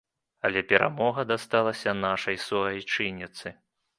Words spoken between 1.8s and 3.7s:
нашай суайчынніцы.